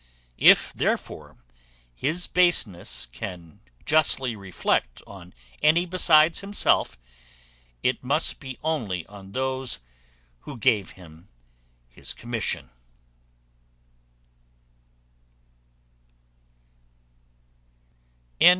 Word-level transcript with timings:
If, 0.39 0.73
therefore, 0.73 1.35
his 1.93 2.25
baseness 2.25 3.07
can 3.11 3.59
justly 3.85 4.35
reflect 4.35 5.03
on 5.05 5.31
any 5.61 5.85
besides 5.85 6.39
himself, 6.39 6.97
it 7.83 8.03
must 8.03 8.39
be 8.39 8.57
only 8.63 9.05
on 9.05 9.33
those 9.33 9.77
who 10.39 10.57
gave 10.57 10.93
him 10.97 11.27
his 11.87 12.15
commission. 12.15 12.71